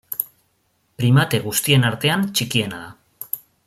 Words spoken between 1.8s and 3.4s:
artean txikiena da.